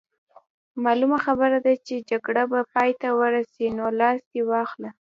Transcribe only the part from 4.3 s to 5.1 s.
دې واخلي.